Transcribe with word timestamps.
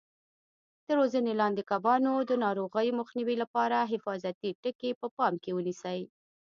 د 0.85 0.87
روزنې 0.99 1.33
لاندې 1.41 1.61
کبانو 1.71 2.13
د 2.29 2.31
ناروغیو 2.43 2.97
مخنیوي 2.99 3.35
لپاره 3.43 3.77
حفاظتي 3.91 4.49
ټکي 4.61 4.91
په 4.99 5.07
پام 5.17 5.33
کې 5.43 5.51
ونیسئ. 5.57 5.99